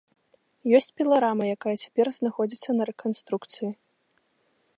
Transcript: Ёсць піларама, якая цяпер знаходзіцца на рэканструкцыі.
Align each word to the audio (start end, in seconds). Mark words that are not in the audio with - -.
Ёсць 0.77 0.93
піларама, 1.01 1.43
якая 1.57 1.75
цяпер 1.83 2.05
знаходзіцца 2.19 2.69
на 2.79 2.83
рэканструкцыі. 2.93 3.71